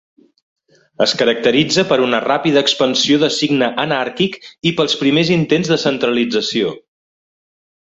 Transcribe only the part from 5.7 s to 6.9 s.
de centralització.